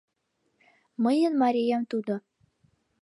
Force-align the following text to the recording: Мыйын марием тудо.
Мыйын 1.03 1.33
марием 1.41 1.83
тудо. 1.91 2.15